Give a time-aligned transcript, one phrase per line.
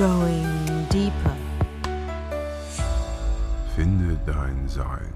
[0.00, 1.36] Going deeper.
[3.76, 5.12] Finde dein Sein.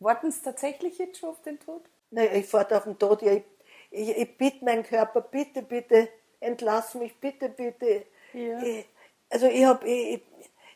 [0.00, 1.80] Warten Sie tatsächlich jetzt schon auf den Tod?
[2.10, 3.22] Nein, ich warte auf den Tod.
[3.22, 3.44] Ja, ich,
[3.90, 8.04] ich, ich bitte meinen Körper, bitte, bitte, entlass mich, bitte, bitte.
[8.34, 8.62] Ja.
[8.62, 8.84] Ich,
[9.30, 10.20] also ich habe ich,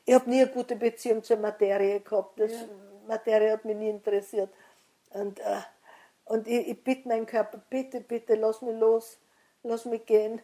[0.07, 2.41] ich hab nie eine gute Beziehung zur Materie gehabt.
[2.41, 2.53] Das,
[3.07, 4.49] Materie hat mich nie interessiert.
[5.11, 5.61] Und, äh,
[6.25, 9.19] und ich, ich bitte meinen Körper, bitte, bitte, lass mich los,
[9.63, 10.41] lass mich gehen.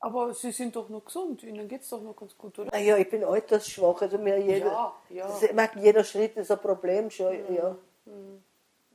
[0.00, 2.70] Aber Sie sind doch noch gesund, Ihnen geht es doch noch ganz gut, oder?
[2.70, 5.26] Naja, ich bin altersschwach, also mir jeder, Ja, ja.
[5.26, 7.76] Das, ich mag, jeder Schritt ist ein Problem schon, ja.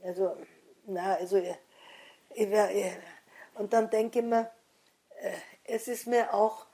[0.04, 0.36] Also,
[0.88, 1.56] na, also, ich,
[2.32, 2.92] ich, wär, ich,
[3.56, 4.50] und dann denke ich mir,
[5.22, 5.32] äh,
[5.64, 6.66] es ist mir auch,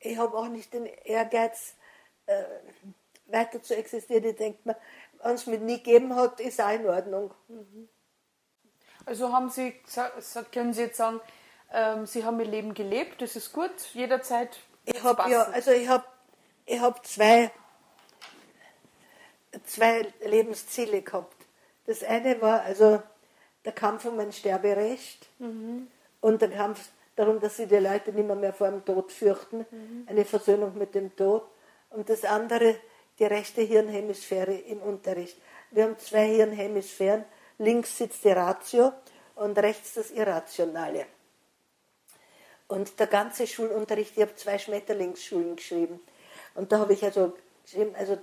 [0.00, 1.74] ich habe auch nicht den Ehrgeiz,
[2.26, 2.44] äh,
[3.26, 4.24] weiter zu existieren.
[4.24, 4.76] Ich denke mir,
[5.22, 7.32] wenn es mir nie gegeben hat, ist auch in Ordnung.
[9.04, 9.74] Also haben Sie
[10.52, 11.20] können Sie jetzt sagen,
[11.72, 14.58] ähm, Sie haben Ihr Leben gelebt, das ist gut, jederzeit.
[14.84, 16.04] Ich habe ja, also ich habe
[16.64, 17.50] ich hab zwei,
[19.64, 21.36] zwei Lebensziele gehabt.
[21.86, 23.02] Das eine war also
[23.64, 25.26] der Kampf um ein Sterberecht
[26.20, 29.66] und der Kampf darum, dass sich die Leute nicht mehr, mehr vor dem Tod fürchten,
[30.06, 31.46] eine Versöhnung mit dem Tod.
[31.90, 32.76] Und das andere,
[33.18, 35.36] die rechte Hirnhemisphäre im Unterricht.
[35.70, 37.24] Wir haben zwei Hirnhemisphären,
[37.58, 38.92] links sitzt die Ratio
[39.34, 41.06] und rechts das Irrationale.
[42.68, 46.00] Und der ganze Schulunterricht, ich habe zwei Schmetterlingsschulen geschrieben.
[46.54, 47.32] Und da habe ich also
[47.64, 48.18] geschrieben, also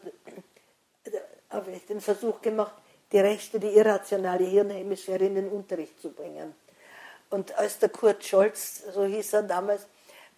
[1.03, 1.11] da
[1.49, 2.73] habe ich den Versuch gemacht,
[3.11, 6.53] die rechte, die irrationale Hirnhemisphäre in den Unterricht zu bringen.
[7.29, 9.87] Und als der Kurt Scholz, so hieß er damals,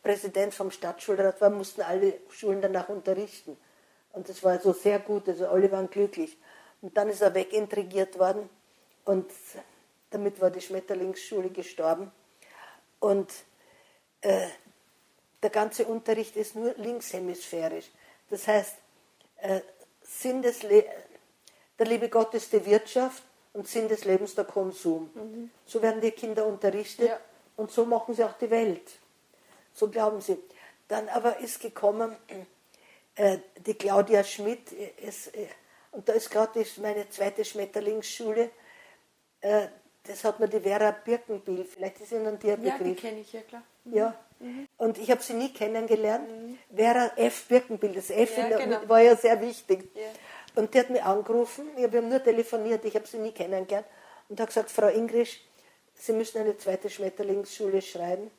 [0.02, 3.58] Präsident vom Stadtschulrat war, mussten alle Schulen danach unterrichten.
[4.14, 6.38] Und das war also sehr gut, also alle waren glücklich.
[6.82, 8.50] Und dann ist er wegintrigiert worden
[9.04, 9.30] und
[10.12, 12.12] damit war die Schmetterlingsschule gestorben.
[13.00, 13.32] Und
[14.22, 14.48] äh,
[15.42, 17.90] der ganze Unterricht ist nur linkshemisphärisch.
[18.30, 18.76] Das heißt,
[19.38, 19.62] äh,
[20.02, 20.84] Sinn des Le
[21.80, 23.22] der liebe Gott ist die Wirtschaft
[23.54, 25.12] und Sinn des Lebens der Konsum.
[25.66, 27.20] So werden die Kinder unterrichtet Ja.
[27.56, 28.98] und so machen sie auch die Welt.
[29.74, 30.40] So glauben sie.
[30.88, 32.16] Dann aber ist gekommen
[33.16, 35.48] äh, die Claudia Schmidt, äh, ist, äh,
[35.92, 38.50] und da ist gerade meine zweite Schmetterlingsschule,
[39.42, 39.68] äh,
[40.04, 43.02] das hat mir die Vera Birkenbiel, vielleicht ist Ihnen die ein Ja, die Begriff.
[43.02, 43.64] kenne ich ja klar.
[43.92, 44.14] Ja.
[44.78, 46.28] Und ich habe sie nie kennengelernt.
[46.74, 47.48] Vera F.
[47.48, 48.80] Birkenbild, das F Ja, der, genau.
[48.88, 49.90] war ja sehr wichtig.
[49.96, 50.02] Ja.
[50.56, 53.88] Und die hat mich angerufen, wir haben nur telefoniert, ich habe sie nie kennengelernt.
[54.30, 55.42] Und hat gesagt, Frau Ingrisch,
[56.00, 58.30] Sie müssen eine zweite Schmetterlingsschule schreiben.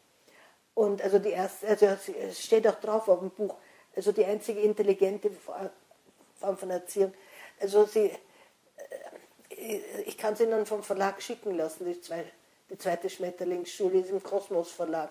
[0.75, 3.56] Und also die erste, also es steht auch drauf auf dem Buch,
[3.97, 5.31] also die einzige intelligente
[6.37, 7.12] Form von Erziehung.
[7.60, 8.12] Also sie,
[9.50, 12.25] äh, ich kann sie Ihnen vom Verlag schicken lassen, die, zwei,
[12.70, 15.10] die zweite Schmetterlingsschule ist im Kosmos Verlag.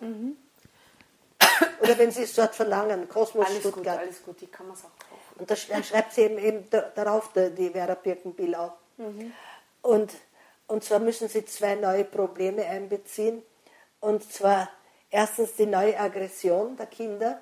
[1.81, 3.99] Oder wenn Sie es dort verlangen, Kosmos Alles gut, Stuttgart.
[3.99, 5.39] alles gut, die kann man es auch kaufen.
[5.39, 8.73] Und da, schreibt sie eben, eben da- darauf, die, Vera Birkenbill auch.
[9.81, 10.11] Und,
[10.67, 13.43] und zwar müssen sie zwei neue Probleme einbeziehen.
[13.99, 14.69] Und zwar
[15.09, 17.41] erstens die neue Aggression der Kinder.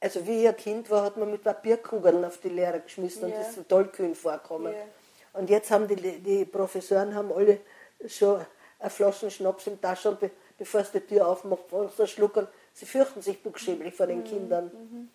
[0.00, 3.38] Also wie ihr Kind war, hat man mit Papierkugeln auf die Lehrer geschmissen und Ja.
[3.38, 4.72] das ist so tollkühn vorkommen.
[4.72, 5.40] Ja.
[5.40, 7.60] Und jetzt haben die, die Professoren haben alle
[8.06, 8.44] schon
[8.78, 12.48] eine Flaschen Schnaps im Taschen, be, bevor sie die Tür aufmacht, wollen sie schluckern.
[12.72, 15.10] Sie fürchten sich buchstäblich vor den Kindern.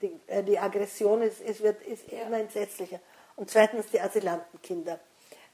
[0.00, 3.00] Die, äh, die Aggression ist, ist, wird, ist immer entsetzlicher.
[3.36, 4.98] Und zweitens die Asylantenkinder.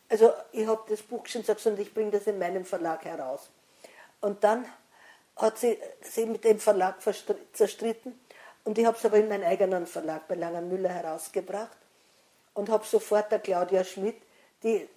[0.09, 3.51] Also ich habe das Buch schon gesagt und ich bringe das in meinem Verlag heraus.
[4.21, 4.65] Und dann
[5.37, 6.97] hat sie sich mit dem Verlag
[7.53, 8.19] zerstritten
[8.65, 11.77] und ich habe es aber in meinen eigenen Verlag bei Langenmüller herausgebracht
[12.55, 14.17] und habe sofort der Claudia Schmidt,
[14.63, 14.89] die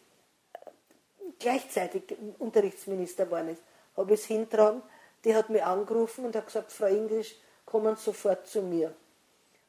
[1.39, 2.03] gleichzeitig
[2.37, 3.63] Unterrichtsminister geworden ist,
[3.95, 4.81] habe ich es hintragen.
[5.23, 7.35] Die hat mich angerufen und hat gesagt, Frau Ingrisch,
[7.65, 8.93] kommen Sie sofort zu mir.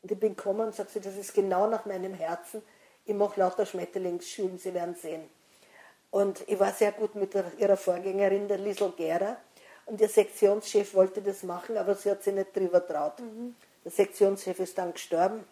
[0.03, 2.63] Und ich bin gekommen und sagt sie, das ist genau nach meinem Herzen.
[3.05, 5.29] Ich mache lauter Schmetterlingsschulen, Sie werden sehen.
[6.11, 9.37] Und ich war sehr gut mit ihrer Vorgängerin, der Liesel Gera.
[9.87, 13.15] Und ihr Sektionschef wollte das machen, aber sie hat sich nicht drüber traut.
[13.85, 15.45] Der Sektionschef ist dann gestorben.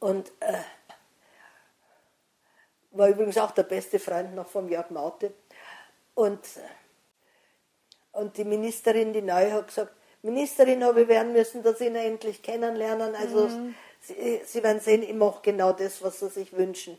[0.00, 0.54] Und äh,
[2.98, 5.32] war übrigens auch der beste Freund noch vom Jörg Maute.
[6.14, 6.40] Und,
[8.12, 9.92] und die Ministerin, die neue, hat gesagt,
[10.22, 13.14] Ministerin habe ich werden müssen, dass Sie ihn endlich kennenlernen.
[13.14, 13.48] Also
[14.00, 16.98] Sie, Sie werden sehen, ich mache genau das, was Sie sich wünschen.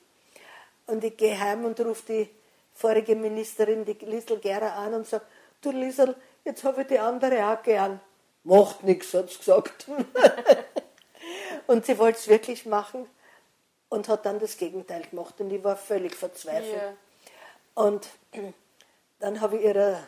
[0.88, 2.30] Und ich gehe heim und rufe die
[2.74, 5.26] vorige Ministerin, die Liesel Gera, an und sage,
[5.62, 8.00] du Liesel, jetzt habe ich die andere auch gern.
[8.46, 9.86] Macht nichts, hat sie gesagt.
[11.68, 13.06] und sie wollte es wirklich machen
[13.90, 15.40] und hat dann das Gegenteil gemacht.
[15.42, 16.76] Und ich war völlig verzweifelt.
[16.76, 16.94] Ja.
[17.84, 18.08] Und
[19.20, 20.04] dann habe ich ihrer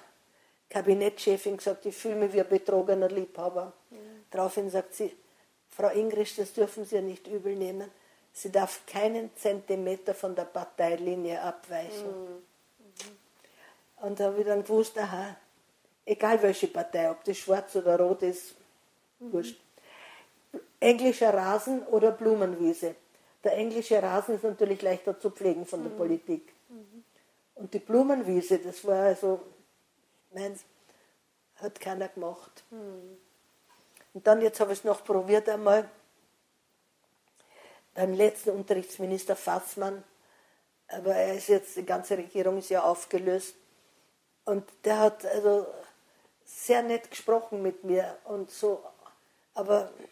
[0.69, 3.73] Kabinettchefin gesagt, ich fühle mich wie ein betrogener Liebhaber.
[4.29, 5.15] Daraufhin sagt sie,
[5.69, 7.89] Frau Ingrisch, das dürfen Sie ja nicht übel nehmen.
[8.33, 12.07] Sie darf keinen Zentimeter von der Parteilinie abweichen.
[12.07, 12.43] Mhm.
[13.97, 15.35] Und da habe ich dann gewusst, aha,
[16.05, 18.55] egal welche Partei, ob das schwarz oder rot ist,
[19.19, 19.33] mhm.
[19.33, 19.59] wurscht.
[20.79, 22.95] Englischer Rasen oder Blumenwiese.
[23.43, 25.97] Der englische Rasen ist natürlich leichter zu pflegen von der mhm.
[25.97, 26.53] Politik.
[26.69, 27.03] Mhm.
[27.55, 29.41] Und die Blumenwiese, das war also,
[30.31, 30.61] meins,
[31.55, 32.63] hat keiner gemacht.
[32.69, 33.17] Mhm.
[34.13, 35.89] Und dann, jetzt habe ich es noch probiert einmal,
[37.93, 40.03] beim letzten Unterrichtsminister Fassmann,
[40.87, 43.55] aber er ist jetzt, die ganze Regierung ist ja aufgelöst.
[44.45, 45.67] Und der hat also
[46.43, 48.83] sehr nett gesprochen mit mir und so,
[49.53, 50.10] aber er, er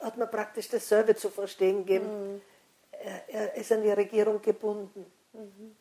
[0.00, 2.34] hat mir praktisch dasselbe zu verstehen gegeben.
[2.34, 2.40] Mhm.
[3.28, 5.06] Er, ist an die Regierung gebunden.
[5.32, 5.76] Mhm.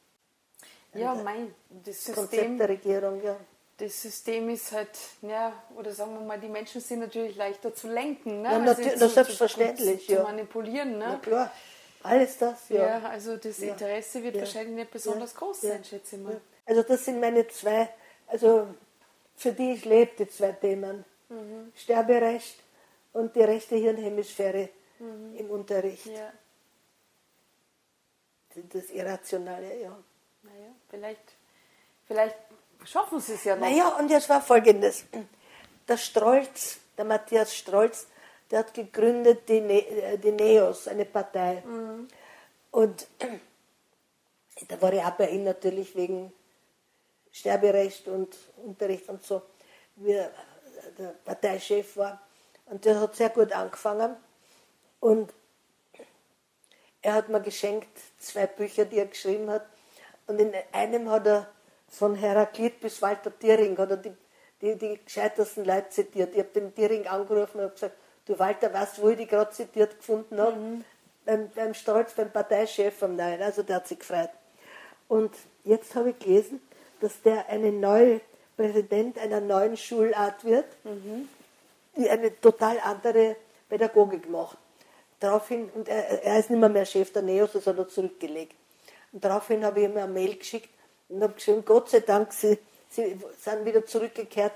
[0.94, 3.38] Ja, mein, das System, Konzept der Regierung, ja.
[3.78, 4.90] Das System ist halt,
[5.22, 8.50] ja, oder sagen wir mal, die Menschen sind natürlich leichter zu lenken, ne?
[8.50, 10.18] Ja, also natürlich, zu, selbstverständlich, zu, ja.
[10.20, 11.06] zu manipulieren, ne?
[11.08, 11.52] Na klar,
[12.04, 13.00] alles das, ja.
[13.00, 14.42] Ja, also das Interesse wird ja.
[14.42, 16.42] wahrscheinlich nicht besonders groß sein, schätze ich mal.
[16.66, 17.90] Also das sind meine zwei,
[18.28, 18.68] also
[19.36, 21.06] für die ich lebe, die zwei Themen.
[21.30, 21.72] Mhm.
[21.76, 22.60] Sterberecht
[23.14, 24.70] und die rechte Hirnhemisphäre
[25.00, 25.36] mhm.
[25.36, 26.06] im Unterricht.
[26.06, 26.32] Ja.
[28.56, 29.98] Das Irrationale, ja.
[30.44, 31.36] Naja, vielleicht,
[32.06, 32.36] vielleicht
[32.84, 33.68] schaffen sie es ja noch.
[33.68, 35.06] Naja, und jetzt war folgendes.
[35.88, 38.08] Der Strolz, der Matthias Strolz,
[38.50, 41.64] der hat gegründet die, ne äh, die NEOS, eine Partei.
[41.66, 42.08] Mhm.
[42.72, 43.08] Und
[44.68, 46.34] da war ich auch bei ihm natürlich wegen
[47.32, 49.42] Sterberecht und Unterricht und so,
[49.96, 50.22] wie
[50.98, 52.22] der Parteichef war.
[52.66, 54.16] Und der hat sehr gut angefangen.
[55.00, 55.34] Und
[57.02, 59.66] er hat mir geschenkt zwei Bücher, die er geschrieben hat.
[60.28, 61.48] Und in einem hat er
[61.90, 64.14] von Heraklit bis Walter Thiering hat er die,
[64.62, 66.34] die, die gescheitersten Leute zitiert.
[66.34, 69.28] Ich habe den Thiering angerufen und habe gesagt, du Walter, weißt du, wo ich die
[69.28, 70.56] gerade zitiert gefunden habe?
[70.56, 70.86] Mhm.
[71.26, 73.42] Beim, beim Stolz, beim Parteichef vom Neuen.
[73.42, 74.30] Also der hat sich gefreut.
[75.08, 76.62] Und jetzt habe ich gelesen,
[77.02, 78.22] dass der eine neue
[78.56, 81.28] Präsident einer neuen Schulart wird, mhm.
[81.96, 83.36] Die eine total andere
[83.70, 84.58] Pädagogik macht.
[85.20, 88.56] Daraufhin, und er, er ist nicht mehr, mehr Chef der NEOS, das hat er zurückgelegt.
[89.12, 90.70] Und daraufhin habe ich ihm eine Mail geschickt
[91.10, 92.58] und habe geschrieben, Gott sei Dank, Sie,
[92.90, 94.54] Sie sind wieder zurückgekehrt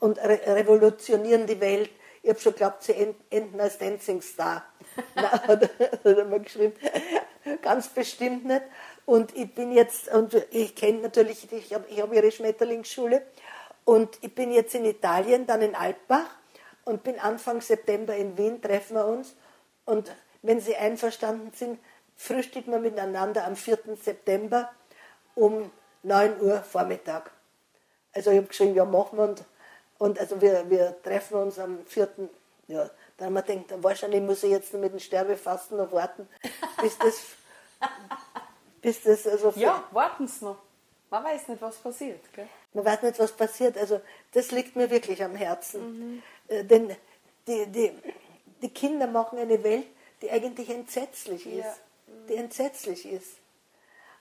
[0.00, 1.90] und re revolutionieren die Welt.
[2.22, 2.94] Ich habe schon geglaubt, Sie
[3.30, 4.64] enden als Dancing Star.
[5.14, 6.74] Hat, hat er mir geschrieben,
[7.62, 8.62] ganz bestimmt nicht.
[9.06, 13.22] Und ich bin jetzt, und ich kenne natürlich, ich habe ich hab ihre Schmetterlingsschule
[13.84, 16.26] und ich bin jetzt in Italien, dann in Altbach
[16.88, 19.36] und bin Anfang September in Wien, treffen wir uns.
[19.84, 21.78] Und wenn Sie einverstanden sind,
[22.16, 23.78] frühstücken wir miteinander am 4.
[24.02, 24.70] September
[25.34, 25.70] um
[26.02, 27.30] 9 Uhr Vormittag.
[28.14, 29.44] Also ich habe geschrieben, ja, machen wir und,
[29.98, 32.08] und also wir, wir treffen uns am 4.
[32.68, 32.88] Ja,
[33.18, 36.26] dann haben wir gedacht, wahrscheinlich muss ich jetzt mit dem Sterbefasten noch warten,
[36.80, 37.20] bis das
[38.80, 40.56] bis das also ja, warten Sie noch.
[41.10, 42.32] Man weiß nicht, was passiert.
[42.32, 42.48] Gell?
[42.72, 43.76] Man weiß nicht, was passiert.
[43.76, 44.00] Also
[44.32, 45.80] das liegt mir wirklich am Herzen.
[45.80, 46.22] Mhm.
[46.48, 46.94] Äh, denn
[47.46, 47.92] die, die,
[48.62, 49.86] die Kinder machen eine Welt,
[50.22, 51.64] die eigentlich entsetzlich ist.
[51.64, 51.76] Ja.
[52.06, 52.26] Mhm.
[52.28, 53.38] Die entsetzlich ist.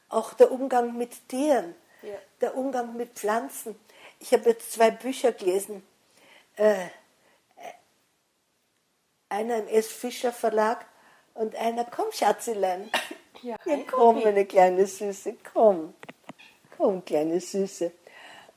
[0.10, 2.16] Auch der Umgang mit Tieren, ja.
[2.40, 3.78] der Umgang mit Pflanzen.
[4.20, 5.86] Ich habe jetzt zwei Bücher gelesen.
[6.56, 6.88] Äh,
[9.30, 9.88] einer im S.
[9.88, 10.86] Fischer Verlag
[11.34, 12.90] und einer, komm Schatzilein,
[13.42, 15.94] ja, ja komm, meine kleine Süße, komm.
[16.76, 17.92] Komm, kleine Süße.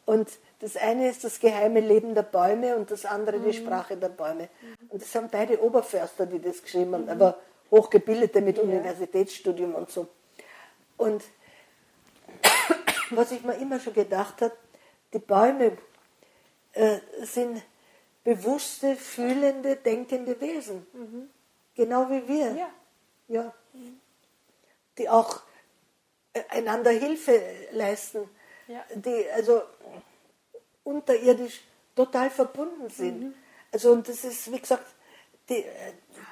[0.07, 0.29] Und
[0.61, 3.45] das eine ist das geheime Leben der Bäume und das andere mhm.
[3.45, 4.49] die Sprache der Bäume.
[4.89, 7.11] Und das haben beide Oberförster, die das geschrieben haben, mhm.
[7.11, 7.39] aber
[7.71, 8.63] Hochgebildete mit ja.
[8.65, 10.09] Universitätsstudium und so.
[10.97, 11.23] Und
[13.11, 14.55] was ich mir immer schon gedacht habe,
[15.13, 15.77] die Bäume
[16.73, 17.63] äh, sind
[18.25, 20.87] bewusste, fühlende, denkende Wesen.
[20.93, 21.31] Mhm.
[21.75, 22.53] Genau wie wir.
[22.53, 22.71] Ja.
[23.29, 23.55] ja.
[23.73, 24.01] Mhm
[25.01, 25.41] die auch
[26.35, 27.43] äh, einander Hilfe
[27.73, 28.29] leisten,
[28.71, 28.85] ja.
[28.95, 29.63] die also
[30.85, 31.61] unterirdisch
[31.95, 33.21] total verbunden sind.
[33.21, 33.35] Mhm.
[33.73, 34.87] Also und das ist, wie gesagt,
[35.49, 35.65] die,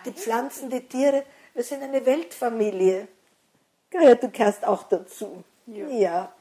[0.05, 3.09] die Pflanzen, die Tiere, wir sind eine Weltfamilie.
[3.93, 5.43] Ja, du gehörst auch dazu.
[5.67, 5.89] Ja.
[5.89, 6.33] ja.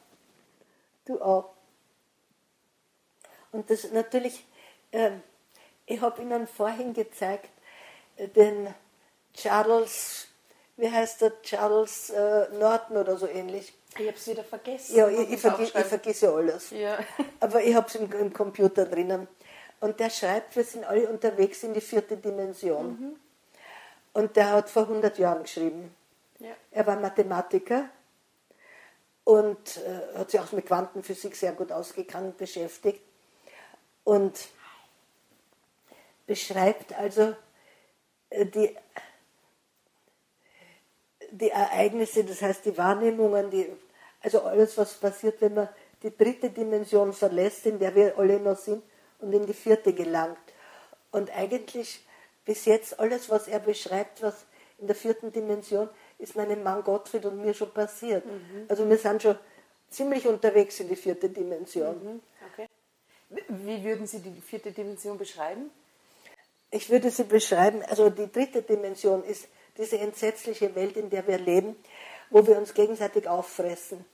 [1.05, 1.53] Du auch.
[3.51, 4.45] Und das natürlich,
[4.91, 5.11] äh,
[5.85, 7.49] ich habe Ihnen vorhin gezeigt,
[8.17, 8.73] äh, den
[9.33, 10.27] Charles
[10.77, 13.73] wie heißt der, Charles äh, Norton oder so ähnlich.
[13.97, 14.95] Ich habe es wieder vergessen.
[14.95, 16.69] Ja, ich, ich, vergi ich vergesse alles.
[16.69, 16.99] Ja.
[17.39, 19.27] Aber ich habe es im, im, Computer drinnen.
[19.79, 22.87] Und der schreibt, wir sind alle unterwegs in die vierte Dimension.
[22.87, 23.15] Mhm.
[24.13, 25.95] Und der hat vor 100 Jahren geschrieben.
[26.39, 26.51] Ja.
[26.71, 27.89] Er war Mathematiker
[29.23, 33.01] und äh, hat sich auch mit Quantenphysik sehr gut ausgekannt beschäftigt.
[34.03, 34.47] Und
[36.27, 37.35] beschreibt also
[38.29, 38.75] äh, die,
[41.31, 43.67] die Ereignisse, das heißt die Wahrnehmungen, die,
[44.21, 45.69] also alles, was passiert, wenn man
[46.03, 48.83] die dritte Dimension verlässt, in der wir alle noch sind,
[49.19, 50.37] und in die vierte gelangt.
[51.11, 52.05] Und eigentlich
[52.45, 54.45] bis jetzt alles, was er beschreibt, was
[54.77, 58.25] in der vierten Dimension, ist meinem Mann Gottfried und mir schon passiert.
[58.25, 58.65] Mhm.
[58.67, 59.37] Also wir sind schon
[59.89, 62.03] ziemlich unterwegs in die vierte Dimension.
[62.03, 62.21] Mhm.
[62.53, 62.67] Okay.
[63.49, 65.71] Wie würden Sie die vierte Dimension beschreiben?
[66.69, 71.37] Ich würde sie beschreiben, also die dritte Dimension ist diese entsetzliche Welt, in der wir
[71.37, 71.75] leben,
[72.29, 74.05] wo wir uns gegenseitig auffressen.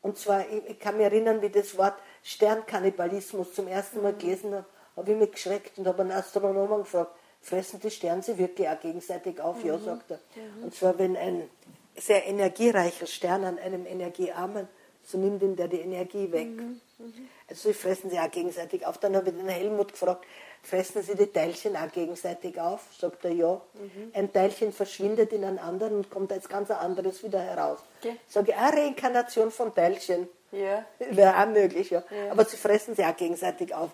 [0.00, 4.66] Und zwar, ich kann mich erinnern, wie das Wort Sternkannibalismus zum ersten Mal gelesen habe,
[4.96, 8.80] habe ich mich geschreckt und habe einen Astronomen gefragt, fressen die Sterne sie wirklich auch
[8.80, 9.62] gegenseitig auf?
[9.62, 9.68] Mhm.
[9.68, 10.20] Ja, sagt er.
[10.34, 10.64] Mhm.
[10.64, 11.48] Und zwar, wenn ein
[11.96, 14.68] sehr energiereicher Stern an einem energiearmen,
[15.04, 16.48] so nimmt ihm der die Energie weg.
[16.48, 16.80] Mhm.
[16.98, 17.28] mhm.
[17.48, 18.98] Also sie fressen sie auch gegenseitig auf.
[18.98, 20.24] Dann habe ich den Helmut gefragt,
[20.62, 22.80] fressen sie die Teilchen auch gegenseitig auf?
[22.98, 23.60] Sagt er, ja.
[23.74, 24.12] Mhm.
[24.14, 27.80] Ein Teilchen verschwindet in einen anderen und kommt als ganz anderes wieder heraus.
[28.00, 28.16] Okay.
[28.28, 30.28] Sage ich, eine Reinkarnation von Teilchen.
[30.52, 30.84] Ja.
[30.98, 32.02] Wäre auch möglich, ja.
[32.10, 32.30] ja.
[32.30, 33.90] Aber sie fressen sie auch gegenseitig auf.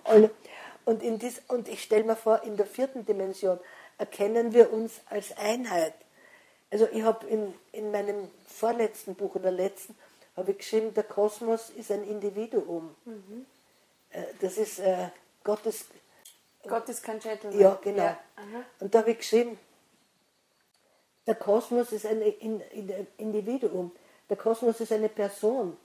[0.85, 3.59] Und, in dies, und ich stelle mir vor, in der vierten Dimension
[3.99, 5.95] erkennen wir uns als Einheit.
[6.71, 9.95] Also ich habe in, in meinem vorletzten Buch oder letzten
[10.39, 12.95] habe ich geschrieben, der Kosmos ist ein Individuum.
[13.05, 13.47] Mhm.
[14.41, 15.09] Das ist äh,
[15.45, 15.87] Gottes
[16.67, 17.59] Gott ist kein Gentleman.
[17.59, 18.03] Ja, genau.
[18.03, 18.19] Ja.
[18.81, 19.59] Und da habe ich geschrieben,
[21.27, 22.21] der Kosmos ist ein
[23.17, 23.93] Individuum,
[24.29, 25.77] der Kosmos ist eine Person.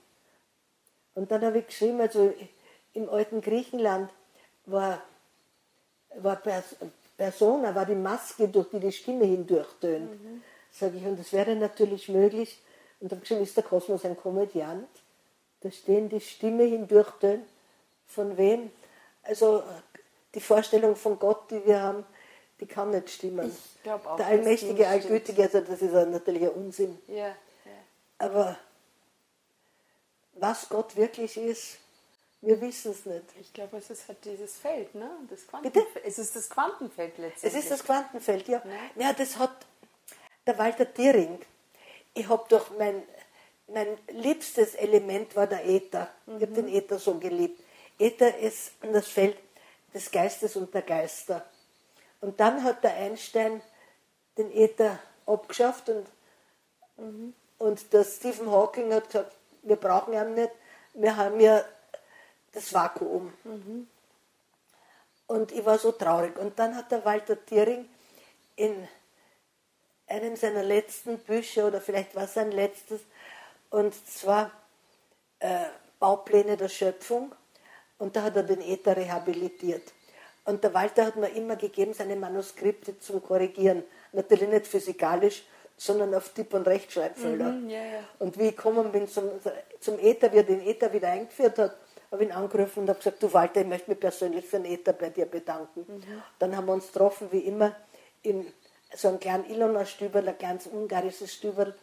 [1.14, 2.32] Und dann habe ich geschrieben, also
[2.92, 4.10] im alten Griechenland
[4.66, 5.02] war,
[6.16, 6.76] war Pers
[7.16, 10.10] Persona, war die Maske, durch die die Stimme hindurchtönt.
[10.10, 10.42] Mhm.
[10.72, 12.60] Sage ich, und das wäre natürlich möglich.
[13.04, 14.88] Und dann habe geschrieben, ist der Kosmos ein Komödiant?
[15.60, 17.44] Da stehen die Stimme hindurchtönt.
[18.06, 18.70] Von wem?
[19.22, 19.62] Also
[20.32, 22.06] die Vorstellung von Gott, die wir haben,
[22.60, 23.54] die kann nicht stimmen.
[23.84, 26.98] Ich auch, Der allmächtige, allgütige, also das ist natürlich ein Unsinn.
[27.08, 27.34] Ja, ja.
[28.16, 28.56] Aber
[30.36, 31.76] was Gott wirklich ist,
[32.40, 33.24] wir wissen es nicht.
[33.38, 35.10] Ich glaube, es ist halt dieses Feld, ne?
[35.28, 36.06] Das Quantenfeld.
[36.06, 37.52] Es ist das Quantenfeld letztendlich.
[37.52, 38.62] Es ist das Quantenfeld, ja.
[38.96, 39.66] Ja, ja das hat
[40.46, 41.38] der Walter Thiering.
[42.14, 43.02] Ich habe doch mein,
[43.66, 46.08] mein liebstes Element war der Äther.
[46.26, 46.36] Mhm.
[46.36, 47.60] Ich habe den Äther so geliebt.
[47.98, 49.36] Äther ist das Feld
[49.92, 51.44] des Geistes und der Geister.
[52.20, 53.60] Und dann hat der Einstein
[54.38, 56.06] den Äther abgeschafft und,
[56.96, 57.34] mhm.
[57.58, 60.50] und der Stephen Hawking hat gesagt, wir brauchen ihn nicht,
[60.94, 61.64] wir haben ja
[62.52, 63.32] das Vakuum.
[63.44, 63.88] Mhm.
[65.26, 66.38] Und ich war so traurig.
[66.38, 67.88] Und dann hat der Walter Thiering
[68.56, 68.88] in
[70.06, 73.00] einem seiner letzten Bücher, oder vielleicht war es sein letztes,
[73.70, 74.50] und zwar
[75.40, 75.64] äh,
[75.98, 77.34] Baupläne der Schöpfung,
[77.98, 79.92] und da hat er den Äther rehabilitiert.
[80.44, 83.82] Und der Walter hat mir immer gegeben, seine Manuskripte zum Korrigieren.
[84.12, 85.44] Natürlich nicht physikalisch,
[85.76, 87.50] sondern auf Tipp- und Rechtschreibfehler.
[87.50, 88.00] Mhm, yeah, yeah.
[88.18, 89.30] Und wie ich gekommen bin zum,
[89.80, 91.76] zum Äther, wie er den Äther wieder eingeführt hat,
[92.10, 94.66] habe ich ihn angerufen und habe gesagt, du Walter, ich möchte mich persönlich für den
[94.66, 95.84] Äther bei dir bedanken.
[95.88, 96.22] Mhm.
[96.38, 97.74] Dann haben wir uns getroffen, wie immer,
[98.22, 98.46] in
[98.94, 101.74] so einem kleinen Ilona-Stüberl, ein ganz ungarisches Stüberl,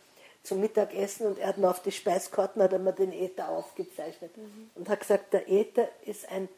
[0.43, 4.35] zum Mittagessen und er hat mir auf die Speiskarten hat er mir den Äther aufgezeichnet
[4.35, 4.71] mhm.
[4.75, 6.49] und hat gesagt, der Äther ist ein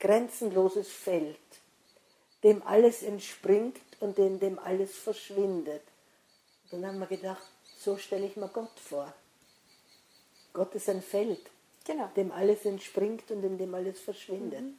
[0.00, 1.38] grenzenloses Feld,
[2.42, 5.82] dem alles entspringt und in dem alles verschwindet.
[6.70, 7.42] Und dann haben wir gedacht,
[7.78, 9.12] so stelle ich mir Gott vor.
[10.52, 11.40] Gott ist ein Feld,
[11.84, 12.10] genau.
[12.16, 14.62] dem alles entspringt und in dem alles verschwindet.
[14.62, 14.78] Mhm.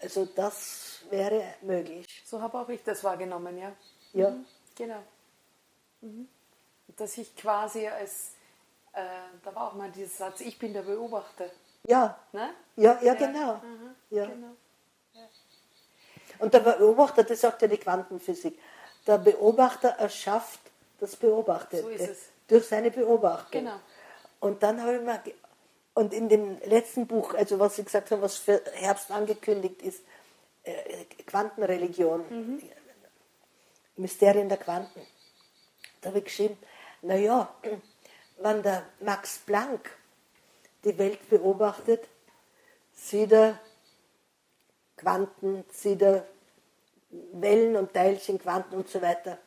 [0.00, 2.06] Also das wäre möglich.
[2.24, 3.74] So habe auch ich das wahrgenommen, ja.
[4.18, 4.30] Ja.
[4.30, 4.44] Mhm.
[4.76, 5.02] Genau.
[6.00, 6.28] Mhm
[6.98, 8.32] dass ich quasi als,
[8.92, 9.00] äh,
[9.44, 11.46] da war auch mal dieser Satz, ich bin der Beobachter.
[11.86, 12.50] Ja, ne?
[12.76, 13.54] ja, ja, genau.
[13.54, 13.94] Mhm.
[14.10, 14.26] Ja.
[14.26, 14.56] genau.
[15.14, 15.22] Ja.
[16.40, 18.58] Und der Beobachter, das sagt ja die Quantenphysik,
[19.06, 20.60] der Beobachter erschafft
[21.00, 22.18] das Beobachtete so ist es.
[22.48, 23.62] durch seine Beobachtung.
[23.62, 23.76] Genau.
[24.40, 25.22] Und dann habe ich mal,
[25.94, 30.02] und in dem letzten Buch, also was ich gesagt habe, was für Herbst angekündigt ist,
[30.64, 32.62] äh, Quantenreligion, mhm.
[33.98, 35.00] Mysterien der Quanten,
[36.00, 36.56] da habe ich geschrieben,
[37.02, 37.52] naja,
[38.38, 39.90] wenn der Max Planck
[40.84, 42.06] die Welt beobachtet,
[42.92, 43.58] sieht er
[44.96, 46.26] Quanten, sieht er
[47.10, 49.38] Wellen und Teilchen, Quanten und so weiter.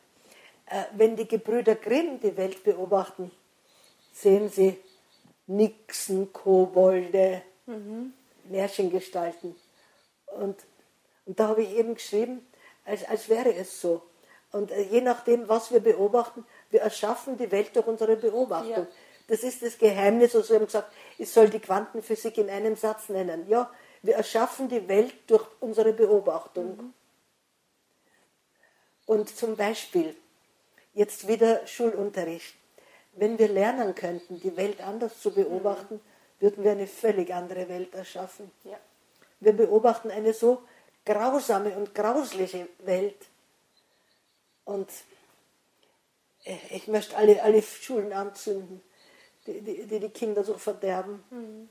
[0.66, 3.30] Äh, wenn die Gebrüder Grimm die Welt beobachten,
[4.12, 4.78] sehen sie
[5.46, 8.12] Nixen, Kobolde, mhm.
[8.44, 9.54] Märchengestalten.
[10.26, 10.56] Und,
[11.26, 12.46] und da habe ich eben geschrieben,
[12.84, 14.02] als, als wäre es so.
[14.52, 18.70] Und äh, je nachdem, was wir beobachten, wir erschaffen die Welt durch unsere Beobachtung.
[18.70, 18.86] Ja.
[19.28, 20.36] Das ist das Geheimnis.
[20.36, 23.48] Also wir haben gesagt, ich soll die Quantenphysik in einem Satz nennen.
[23.48, 23.70] Ja,
[24.02, 26.76] wir erschaffen die Welt durch unsere Beobachtung.
[26.76, 26.94] Mhm.
[29.06, 30.16] Und zum Beispiel,
[30.94, 32.54] jetzt wieder Schulunterricht.
[33.14, 36.00] Wenn wir lernen könnten, die Welt anders zu beobachten,
[36.40, 38.50] würden wir eine völlig andere Welt erschaffen.
[38.64, 38.78] Ja.
[39.40, 40.62] Wir beobachten eine so
[41.04, 43.16] grausame und grausliche Welt.
[44.64, 44.88] Und
[46.44, 48.82] äh, ich möchte alle, alle Schulen anzünden,
[49.46, 51.68] die, die die, die Kinder so verderben.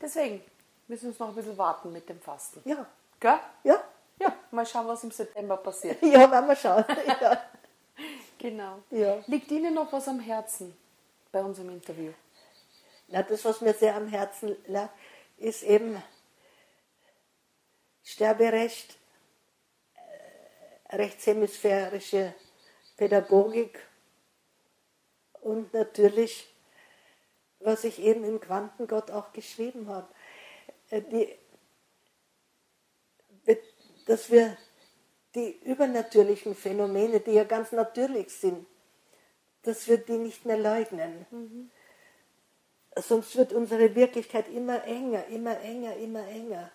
[0.00, 0.42] Deswegen
[0.86, 2.62] müssen wir uns noch ein bisschen warten mit dem Fasten.
[2.64, 2.86] Ja,
[3.20, 3.38] Gell?
[3.64, 3.82] ja,
[4.20, 6.00] Ja, mal schauen, was im September passiert.
[6.02, 6.84] ja, werden wir schauen.
[7.20, 7.42] ja.
[8.38, 8.78] Genau.
[8.90, 9.22] Ja.
[9.26, 10.76] Liegt Ihnen noch was am Herzen
[11.32, 12.12] bei unserem Interview?
[13.08, 14.90] Na, das, was mir sehr am Herzen lag,
[15.38, 16.00] ist eben
[18.04, 18.96] Sterberecht,
[20.90, 22.34] rechtshemisphärische
[22.96, 23.78] Pädagogik
[25.40, 26.48] und natürlich,
[27.60, 30.08] was ich eben im Quantengott auch geschrieben habe,
[30.90, 31.38] äh, die,
[34.06, 34.56] dass wir
[35.34, 38.66] die übernatürlichen Phänomene, die ja ganz natürlich sind,
[39.62, 41.70] dass wir die nicht mehr leugnen.
[42.96, 46.72] Sonst wird unsere Wirklichkeit immer enger, immer enger, immer enger.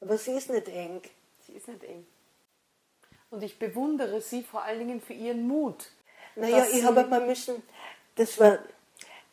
[0.00, 1.02] Aber sie ist nicht eng.
[1.46, 2.06] Sie ist nicht eng.
[3.30, 5.86] Und ich bewundere Sie vor allen Dingen für Ihren Mut.
[6.34, 7.62] Naja, ich habe mal müssen,
[8.16, 8.58] das war,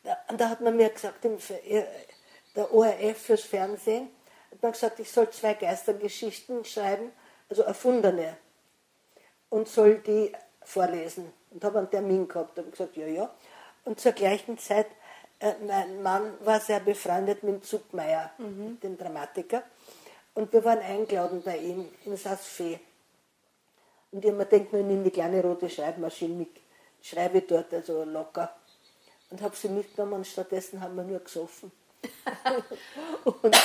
[0.04, 1.84] da, da hat man mir gesagt, im, äh,
[2.56, 4.10] der ORF fürs Fernsehen,
[4.52, 7.12] hat man gesagt, ich soll zwei Geistergeschichten schreiben,
[7.50, 8.38] also erfundene,
[9.50, 10.32] und soll die
[10.64, 11.32] vorlesen.
[11.52, 13.34] Und habe einen Termin gehabt, habe gesagt, ja, ja.
[13.86, 14.88] Und zur gleichen Zeit,
[15.40, 19.64] äh, mein Mann war sehr befreundet mit Zuckmeier, dem Dramatiker,
[20.38, 22.80] und wir waren eingeladen bei ihm in Saas-Fee.
[24.12, 26.50] Und ich habe mir gedacht, ich nehme die kleine rote Schreibmaschine mit,
[27.02, 28.56] schreibe dort also locker.
[29.32, 31.72] Und habe sie mitgenommen und stattdessen haben wir nur gesoffen.
[33.24, 33.58] und,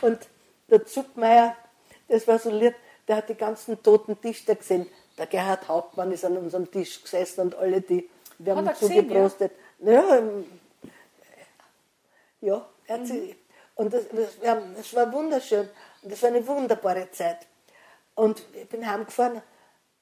[0.00, 0.18] und
[0.70, 1.56] der Zuckmeier,
[2.06, 2.76] das war so lieb,
[3.08, 4.86] der hat die ganzen toten Dichter gesehen.
[5.18, 9.50] Der Gerhard Hauptmann ist an unserem Tisch gesessen und alle die, wir haben zugeprostet.
[9.80, 10.46] Ja, ähm,
[12.40, 13.34] ja, er hat sie,
[13.74, 15.68] und das, das, wir haben, das war wunderschön
[16.02, 17.46] und das war eine wunderbare Zeit.
[18.14, 19.40] Und ich bin heimgefahren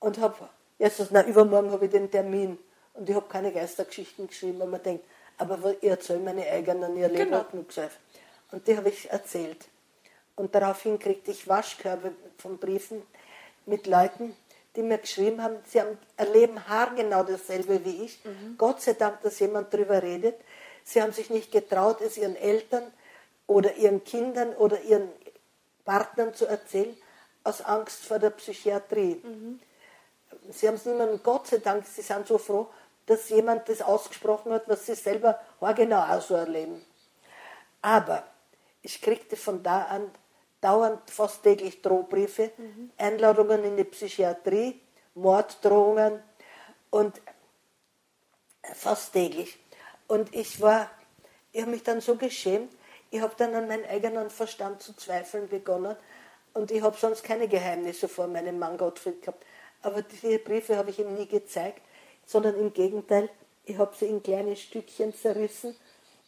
[0.01, 2.59] und habe, jetzt, na, übermorgen habe ich den Termin
[2.95, 5.05] und ich habe keine Geistergeschichten geschrieben, und man denkt,
[5.39, 7.45] aber ich erzähle meine eigenen, ihr Leben Genau.
[7.45, 7.99] genug gesagt.
[8.51, 9.69] Und die habe ich erzählt.
[10.37, 13.03] Und daraufhin kriegte ich Waschkörbe von Briefen
[13.67, 14.35] mit Leuten,
[14.75, 18.19] die mir geschrieben haben, sie haben, erleben haargenau dasselbe wie ich.
[18.57, 20.37] Gott sei Dank, dass jemand darüber redet.
[20.85, 22.85] Sie haben sich nicht getraut, es ihren Eltern
[23.47, 25.09] oder ihren Kindern oder ihren
[25.85, 26.97] Partnern zu erzählen,
[27.45, 29.23] aus Angst vor der Psychiatrie.
[30.51, 32.69] Sie haben es niemandem, Gott sei Dank, sie sind so froh,
[33.07, 36.85] dass jemand das ausgesprochen hat, was sie selber haargenau auch so erleben.
[37.83, 38.25] Aber
[38.83, 40.11] ich kriegte von da an
[40.61, 42.53] dauernd fast täglich Drohbriefe,
[42.99, 44.81] Einladungen in die Psychiatrie,
[45.15, 46.23] Morddrohungen
[46.91, 47.21] und
[48.75, 49.59] fast täglich.
[50.07, 50.91] Und ich war,
[51.53, 52.73] ich habe mich dann so geschämt,
[53.11, 55.97] ich habe dann an meinen eigenen Verstand zu zweifeln begonnen
[56.55, 59.45] und ich habe sonst keine Geheimnisse vor meinem Mann Gottfried gehabt.
[59.83, 61.81] Aber diese Briefe habe ich ihm nie gezeigt,
[62.27, 63.29] sondern im Gegenteil,
[63.65, 65.77] ich habe sie in kleine Stückchen zerrissen,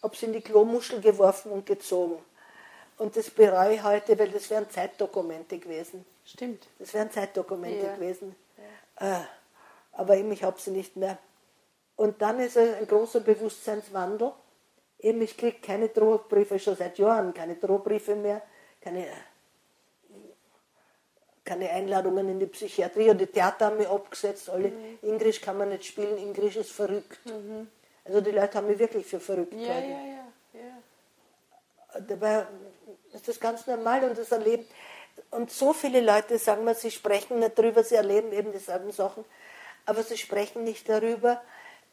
[0.03, 2.19] habe sie in die Klomuschel geworfen und gezogen.
[2.99, 6.05] Und das bereue ich heute, weil das wären Zeitdokumente gewesen.
[6.25, 6.67] Stimmt.
[6.79, 7.95] Das wären Zeitdokumente Ja.
[7.95, 8.37] gewesen.
[8.97, 9.21] Äh,
[9.93, 11.19] aber ich habe sie nicht mehr.
[11.97, 14.33] Und dann ist ein großer Bewusstseinswandel.
[15.03, 18.41] Eben, ich kriege keine Drohbriefe, schon seit Jahren keine Drohbriefe mehr,
[18.81, 19.07] keine,
[21.45, 23.11] keine Einladungen in die Psychiatrie.
[23.11, 24.69] Und die Theater haben mich abgesetzt, alle.
[24.69, 24.99] Mhm.
[25.03, 27.19] Ingrisch kann man nicht spielen, Ingrisch ist verrückt.
[28.05, 29.91] Also die Leute haben mich wirklich für verrückt Ja, ja, gehalten.
[30.55, 30.61] ja.
[30.61, 32.01] ja.
[32.01, 32.47] Dabei
[33.13, 34.65] ist das ganz normal und das erleben.
[35.31, 39.25] Und so viele Leute sagen mir, sie sprechen nicht darüber, sie erleben eben dieselben Sachen,
[39.85, 41.43] aber sie sprechen nicht darüber,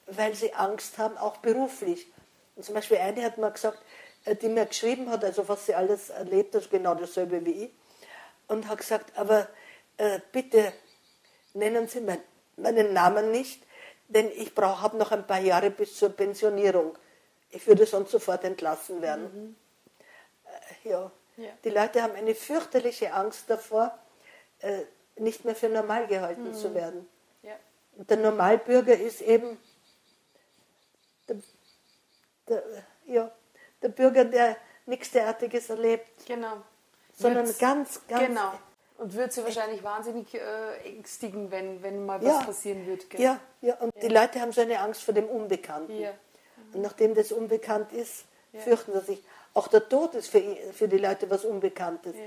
[0.08, 2.08] weil sie Angst haben, auch beruflich.
[2.60, 3.82] Und zum Beispiel eine hat mir gesagt,
[4.26, 7.72] äh, die mir geschrieben hat, also was sie alles erlebt hat, genau dasselbe wie ich,
[8.50, 9.48] und hat gesagt, aber
[9.96, 10.74] äh, bitte
[11.54, 12.20] nennen Sie mein,
[12.58, 13.64] meinen Namen nicht,
[14.10, 16.98] denn ich habe noch ein paar Jahre bis zur Pensionierung.
[17.50, 19.56] Ich würde sonst sofort entlassen werden.
[20.84, 21.12] Äh, ja.
[21.38, 21.52] Ja.
[21.64, 23.98] Die Leute haben eine fürchterliche Angst davor,
[24.60, 24.82] äh,
[25.16, 27.08] nicht mehr für normal gehalten zu werden.
[27.42, 27.56] ja.
[27.96, 29.58] Und der Normalbürger ist eben
[32.50, 32.64] der,
[33.06, 33.32] ja,
[33.82, 36.58] der Bürger, der nichts derartiges erlebt, Genau.
[37.18, 38.52] sondern Würd's- ganz, ganz Genau.
[38.98, 40.40] Und würde sie wahrscheinlich wahnsinnig äh,
[40.84, 42.44] ängstigen, wenn, wenn mal was Ja.
[42.44, 43.06] passieren würde.
[43.06, 43.22] Gell?
[43.22, 45.98] Ja, ja, und die Leute haben so eine Angst vor dem Unbekannten.
[45.98, 46.12] Ja.
[46.74, 49.24] Und nachdem das unbekannt ist, fürchten sie sich.
[49.54, 50.42] Auch der Tod ist für,
[50.74, 52.14] für die Leute was Unbekanntes.
[52.16, 52.24] Ja.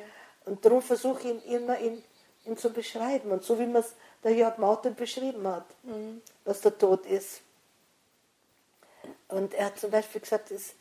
[0.46, 2.02] Und darum versuche ich ihn immer, ihn,
[2.46, 3.30] ihn zu beschreiben.
[3.32, 5.66] Und so wie man es der Jörg Mauten beschrieben hat,
[6.44, 7.42] was der Tod ist.
[9.32, 10.74] Und er hat zum Beispiel gesagt, es,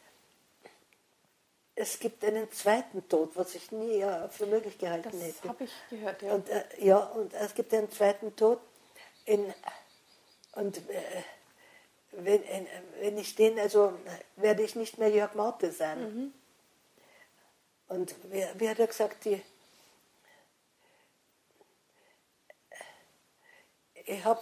[1.74, 5.48] es gibt einen zweiten Tod, was ich nie äh, für möglich gehalten Das hätte.
[5.48, 6.34] habe ich gehört, ja.
[6.34, 8.60] Und, äh, ja, und es gibt einen zweiten Tod.
[9.24, 9.54] In,
[10.52, 11.24] und äh,
[12.12, 12.66] wenn, äh,
[13.00, 13.98] wenn ich den, also
[14.36, 16.34] werde ich nicht mehr Jörg Maute sein.
[17.88, 19.42] Und wie, wie hat er gesagt, die,
[23.94, 24.42] ich habe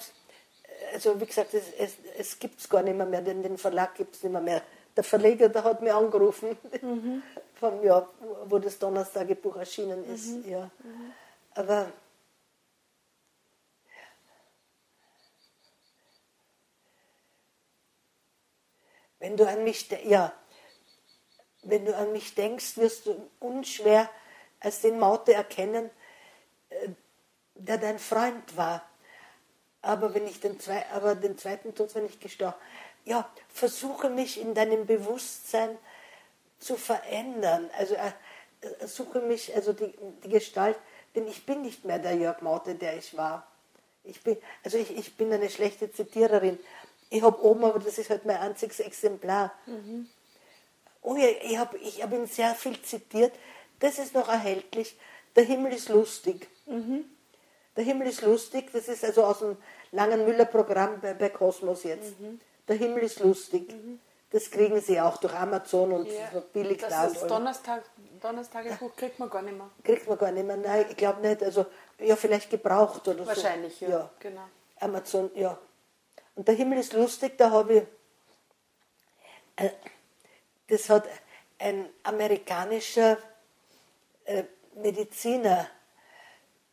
[1.06, 3.96] also wie gesagt, es, es, es gibt es gar nicht mehr, mehr den, den Verlag
[3.96, 4.62] gibt es nicht mehr, mehr.
[4.98, 6.58] Der Verleger, der hat mich angerufen,
[7.56, 8.10] vom Jahr,
[8.46, 10.46] wo das Donnerstagebuch erschienen ist.
[10.46, 10.70] Ja.
[11.54, 11.92] Aber
[19.20, 20.34] wenn du an mich, ja,
[21.64, 24.10] wenn du an mich denkst, wirst du unschwer
[24.60, 25.90] als den Maute erkennen,
[26.70, 26.90] äh,
[27.56, 28.84] der dein Freund war.
[29.82, 32.58] Aber wenn ich den, zwei, aber den zweiten Tod, wenn ich gestorben,
[33.06, 35.78] ja, versuche mich in deinem Bewusstsein
[36.60, 37.70] zu verändern.
[37.78, 38.12] Also äh,
[38.62, 40.78] äh, suche mich, also die, die Gestalt,
[41.16, 43.48] denn ich bin nicht mehr der Jörg Maute, der ich war.
[44.04, 46.60] Ich bin, also ich, ich bin eine schlechte Zitiererin.
[47.10, 49.52] Ich habe oben, aber das ist halt mein einziges Exemplar.
[51.02, 53.34] Oh ja, ich habe ich hab ihn sehr viel zitiert.
[53.80, 54.98] Das ist noch erhältlich.
[55.36, 56.48] Der Himmel ist lustig.
[57.80, 59.56] Der Himmel ist lustig, das ist also aus dem
[59.94, 62.12] langen Müller-Programm bei, bei Kosmos jetzt.
[62.68, 63.74] Der Himmel ist lustig.
[64.32, 67.06] Das kriegen sie auch durch Amazon und Ja, so billig das da.
[67.06, 67.84] ist Donnerstag,
[68.22, 69.70] Donnerstagebuch kriegt man gar nicht mehr.
[69.82, 70.58] Kriegt man gar nicht mehr.
[70.58, 71.42] Nein, ich glaube nicht.
[71.42, 71.68] Also,
[72.00, 73.86] ja, vielleicht gebraucht oder Wahrscheinlich, so.
[73.86, 74.10] ja.
[74.20, 74.44] Genau.
[74.82, 75.58] Amazon, ja.
[76.36, 77.84] Und der Himmel ist lustig, da habe ich.
[79.56, 79.70] Äh,
[80.68, 81.08] das hat
[81.58, 83.18] ein amerikanischer
[84.26, 84.44] äh,
[84.76, 85.66] Mediziner,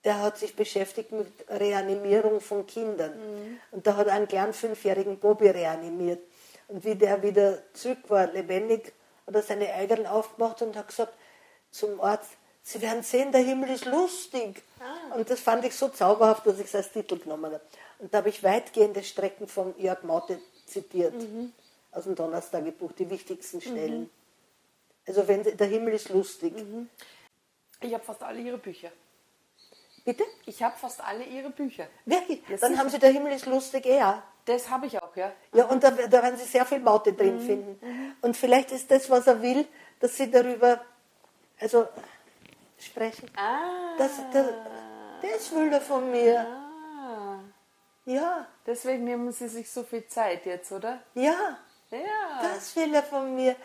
[0.07, 3.12] der hat sich beschäftigt mit Reanimierung von Kindern.
[3.73, 6.21] Und da hat er einen kleinen fünfjährigen Bobby reanimiert.
[6.69, 8.92] Und wie der wieder zurück war, lebendig,
[9.27, 11.12] hat er seine Eigeln aufgemacht und hat gesagt
[11.73, 12.31] zum Arzt,
[12.62, 14.61] Sie werden sehen, der Himmel ist lustig.
[15.16, 17.61] Und das fand ich so zauberhaft, dass ich es als Titel genommen habe.
[18.01, 21.14] Und da habe ich weitgehende Strecken von Jörg Maute zitiert,
[21.92, 24.11] aus dem Donnerstagebuch, die wichtigsten Stellen.
[25.07, 26.55] Also wenn der Himmel ist lustig.
[27.81, 28.90] Ich habe fast alle ihre Bücher.
[30.07, 30.25] Bitte?
[30.47, 31.87] Ich habe fast alle ihre Bücher.
[32.07, 32.40] Wirklich?
[32.49, 32.81] Ja, Dann sicher.
[32.81, 34.23] haben Sie der Himmel ist lustig eher.
[34.47, 35.33] Das habe ich auch, ja.
[35.53, 38.16] Ja, und da, da werden Sie sehr viel Maute drin finden.
[38.23, 39.66] Und vielleicht ist das, was er will,
[40.01, 40.81] dass Sie darüber
[41.61, 41.87] also
[42.79, 43.29] sprechen.
[43.37, 43.97] Ah.
[43.99, 44.47] Das, das,
[45.23, 46.40] das will er von mir.
[46.40, 47.38] ah.
[48.05, 51.01] Ja, Deswegen nehmen Sie sich so viel Zeit jetzt, oder?
[51.14, 51.59] ja,
[51.90, 51.99] Ja.
[52.42, 53.57] das will er von mir.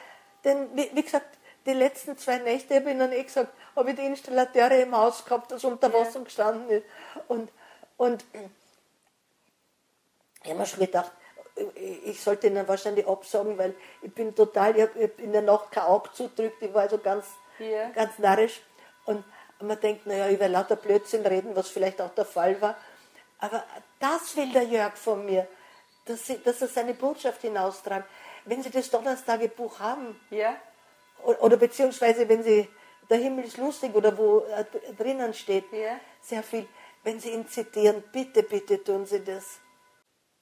[0.44, 3.96] Denn, wie, wie gesagt, die letzten zwei Nächte, habe ich noch nicht gesagt, habe ich
[3.96, 6.86] die Installateure im Haus gehabt, das unter Wasser gestanden ist.
[7.28, 7.52] Und,
[7.98, 8.24] und
[10.44, 11.12] ich habe mir schon gedacht,
[11.76, 15.84] ich sollte ihnen wahrscheinlich absagen, weil ich bin total, ich habe in der Nacht kein
[15.84, 17.26] Auge zudrückt, ich war also ganz,
[17.60, 17.90] Ja.
[17.90, 18.62] ganz narrisch.
[19.06, 19.24] Und
[19.60, 22.76] man denkt, naja, ich werde lauter Blödsinn reden, was vielleicht auch der Fall war.
[23.40, 23.64] Aber
[24.00, 25.48] das will der Jörg von mir,
[26.06, 28.06] dass, sie, dass er seine Botschaft hinaustragen.
[28.46, 30.56] Wenn Sie das Donnerstagebuch haben, Ja?
[31.42, 32.68] Oder beziehungsweise wenn Sie,
[33.10, 34.66] der Himmel ist lustig oder wo äh,
[34.98, 35.98] drinnen steht, Ja.
[36.22, 36.66] sehr viel,
[37.04, 39.60] wenn Sie ihn zitieren, bitte, bitte tun Sie das.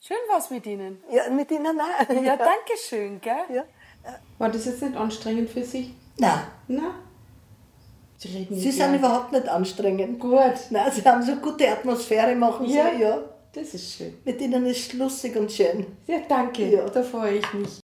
[0.02, 1.04] Schön war's mit Ihnen.
[1.12, 2.10] Ja, mit Ihnen auch.
[2.10, 3.44] Ja, danke schön, gell?
[3.54, 3.65] Ja.
[4.38, 5.94] War das jetzt nicht anstrengend für Sie?
[6.18, 6.96] Nein, Na?
[8.18, 10.20] Sie reden Sie sind überhaupt nicht anstrengend.
[10.20, 10.54] Gut.
[10.72, 12.92] Nein, Sie haben so gute Atmosphäre, machen Sie, Ja.
[12.92, 13.24] ja.
[13.54, 14.18] Das ist schön.
[14.26, 15.86] Mit Ihnen ist es lustig und schön.
[16.06, 16.65] Ja, danke.
[16.70, 16.86] Ja.
[16.89, 17.80] Da freue ich mich.